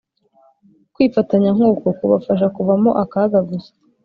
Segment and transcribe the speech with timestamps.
[0.93, 3.71] Kwifatanya nkuko kubasha kuvamo akaga gusa